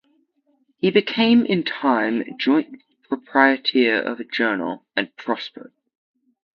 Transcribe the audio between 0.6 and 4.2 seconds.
He became in time joint proprietor of